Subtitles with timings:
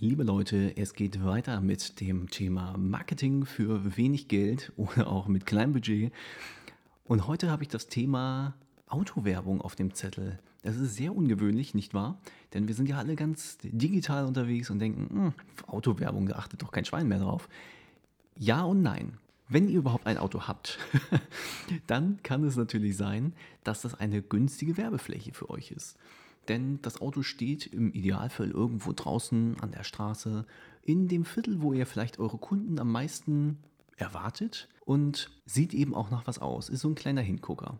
[0.00, 5.44] Liebe Leute, es geht weiter mit dem Thema Marketing für wenig Geld oder auch mit
[5.44, 6.12] kleinem Budget.
[7.02, 8.54] Und heute habe ich das Thema
[8.86, 10.38] Autowerbung auf dem Zettel.
[10.62, 12.20] Das ist sehr ungewöhnlich, nicht wahr?
[12.54, 15.32] Denn wir sind ja alle ganz digital unterwegs und denken, hm,
[15.66, 17.48] Autowerbung, da achtet doch kein Schwein mehr drauf.
[18.36, 19.14] Ja und nein.
[19.48, 20.78] Wenn ihr überhaupt ein Auto habt,
[21.88, 23.32] dann kann es natürlich sein,
[23.64, 25.98] dass das eine günstige Werbefläche für euch ist.
[26.48, 30.46] Denn das Auto steht im Idealfall irgendwo draußen an der Straße,
[30.82, 33.58] in dem Viertel, wo ihr vielleicht eure Kunden am meisten
[33.96, 37.78] erwartet und sieht eben auch nach was aus, ist so ein kleiner Hingucker.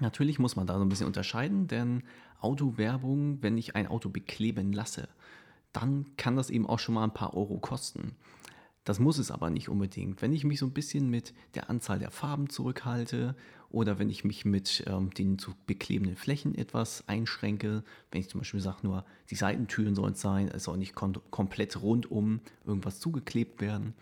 [0.00, 2.02] Natürlich muss man da so ein bisschen unterscheiden, denn
[2.40, 5.08] Autowerbung, wenn ich ein Auto bekleben lasse,
[5.72, 8.12] dann kann das eben auch schon mal ein paar Euro kosten.
[8.88, 10.22] Das muss es aber nicht unbedingt.
[10.22, 13.36] Wenn ich mich so ein bisschen mit der Anzahl der Farben zurückhalte
[13.68, 18.40] oder wenn ich mich mit ähm, den zu beklebenden Flächen etwas einschränke, wenn ich zum
[18.40, 22.98] Beispiel sage, nur die Seitentüren sollen es sein, es soll nicht kom komplett rundum irgendwas
[22.98, 23.92] zugeklebt werden,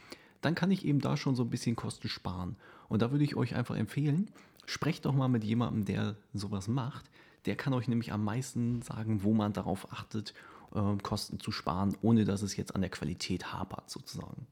[0.40, 2.54] dann kann ich eben da schon so ein bisschen Kosten sparen.
[2.88, 4.30] Und da würde ich euch einfach empfehlen,
[4.66, 7.10] sprecht doch mal mit jemandem, der sowas macht.
[7.46, 10.32] Der kann euch nämlich am meisten sagen, wo man darauf achtet,
[10.76, 14.46] äh, Kosten zu sparen, ohne dass es jetzt an der Qualität hapert sozusagen.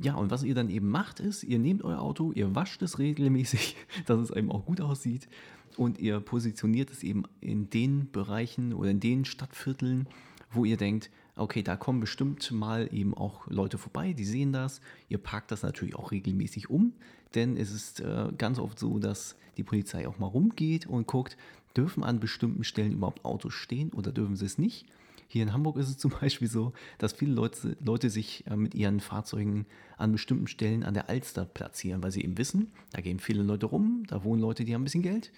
[0.00, 2.98] Ja, und was ihr dann eben macht, ist, ihr nehmt euer Auto, ihr wascht es
[2.98, 5.28] regelmäßig, dass es eben auch gut aussieht
[5.76, 10.08] und ihr positioniert es eben in den Bereichen oder in den Stadtvierteln,
[10.50, 14.80] wo ihr denkt, okay, da kommen bestimmt mal eben auch Leute vorbei, die sehen das.
[15.08, 16.92] Ihr parkt das natürlich auch regelmäßig um,
[17.34, 21.36] denn es ist äh, ganz oft so, dass die Polizei auch mal rumgeht und guckt,
[21.76, 24.86] dürfen an bestimmten Stellen überhaupt Autos stehen oder dürfen sie es nicht.
[25.34, 28.72] Hier in Hamburg ist es zum Beispiel so, dass viele Leute, Leute sich äh, mit
[28.72, 33.18] ihren Fahrzeugen an bestimmten Stellen an der Alster platzieren, weil sie eben wissen, da gehen
[33.18, 35.32] viele Leute rum, da wohnen Leute, die haben ein bisschen Geld.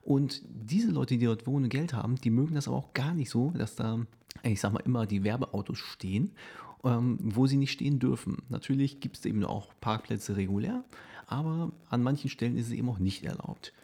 [0.00, 3.12] Und diese Leute, die dort wohnen und Geld haben, die mögen das aber auch gar
[3.12, 4.06] nicht so, dass da,
[4.42, 6.30] ich sag mal, immer die Werbeautos stehen,
[6.82, 8.38] ähm, wo sie nicht stehen dürfen.
[8.48, 10.82] Natürlich gibt es eben auch Parkplätze regulär,
[11.26, 13.74] aber an manchen Stellen ist es eben auch nicht erlaubt.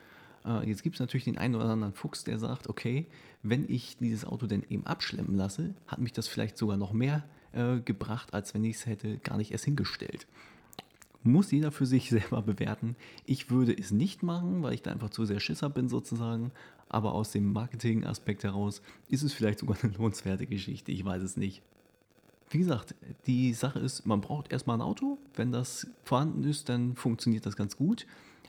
[0.48, 3.07] Äh, jetzt gibt es natürlich den einen oder anderen Fuchs, der sagt, okay,
[3.42, 7.25] wenn ich dieses Auto denn eben abschlemmen lasse, hat mich das vielleicht sogar noch mehr
[7.53, 10.27] äh, gebracht, als wenn ich es hätte gar nicht erst hingestellt.
[11.23, 12.97] Muss jeder für sich selber bewerten.
[13.27, 16.53] Ich würde es nicht machen, weil ich da einfach zu sehr Schisser bin sozusagen.
[16.89, 20.91] Aber aus dem Marketing-Aspekt heraus ist es vielleicht sogar eine lohnenswerte Geschichte.
[20.91, 21.63] Ich weiß es nicht.
[22.51, 22.95] Wie gesagt,
[23.27, 25.19] die Sache ist, man braucht erstmal ein Auto.
[25.35, 28.07] Wenn das vorhanden ist, dann funktioniert das ganz gut.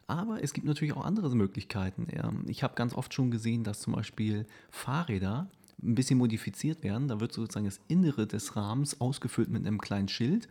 [0.09, 2.07] Aber es gibt natürlich auch andere Möglichkeiten.
[2.47, 5.47] Ich habe ganz oft schon gesehen, dass zum Beispiel Fahrräder
[5.83, 7.07] ein bisschen modifiziert werden.
[7.07, 10.49] Da wird sozusagen das Innere des Rahmens ausgefüllt mit einem kleinen Schild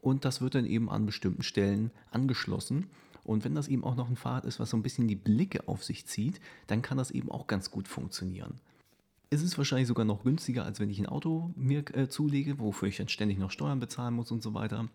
[0.00, 2.86] und das wird dann eben an bestimmten Stellen angeschlossen.
[3.24, 5.68] Und wenn das eben auch noch ein Fahrrad ist, was so ein bisschen die Blicke
[5.68, 8.54] auf sich zieht, dann kann das eben auch ganz gut funktionieren.
[9.28, 12.88] Es ist wahrscheinlich sogar noch günstiger, als wenn ich ein Auto mir äh, zulege, wofür
[12.88, 14.88] ich dann ständig noch Steuern bezahlen muss und so weiter.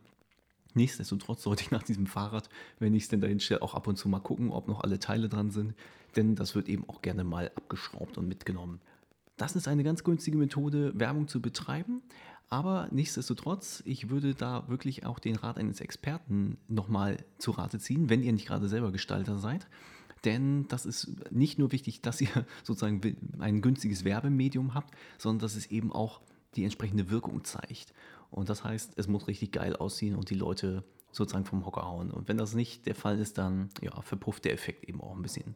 [0.73, 2.49] Nichtsdestotrotz sollte ich nach diesem Fahrrad,
[2.79, 4.99] wenn ich es denn dahin stelle, auch ab und zu mal gucken, ob noch alle
[4.99, 5.73] Teile dran sind,
[6.15, 8.79] denn das wird eben auch gerne mal abgeschraubt und mitgenommen.
[9.37, 12.01] Das ist eine ganz günstige Methode, Werbung zu betreiben,
[12.49, 18.09] aber nichtsdestotrotz, ich würde da wirklich auch den Rat eines Experten nochmal zu Rate ziehen,
[18.09, 19.67] wenn ihr nicht gerade selber Gestalter seid.
[20.25, 23.01] Denn das ist nicht nur wichtig, dass ihr sozusagen
[23.39, 26.21] ein günstiges Werbemedium habt, sondern dass es eben auch
[26.55, 27.93] die entsprechende Wirkung zeigt.
[28.31, 32.11] Und das heißt, es muss richtig geil aussehen und die Leute sozusagen vom Hocker hauen.
[32.11, 35.21] Und wenn das nicht der Fall ist, dann ja, verpufft der Effekt eben auch ein
[35.21, 35.55] bisschen.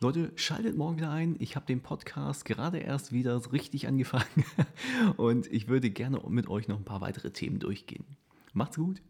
[0.00, 1.36] Leute, schaltet morgen wieder ein.
[1.38, 4.44] Ich habe den Podcast gerade erst wieder richtig angefangen
[5.16, 8.04] und ich würde gerne mit euch noch ein paar weitere Themen durchgehen.
[8.52, 9.00] Macht's gut.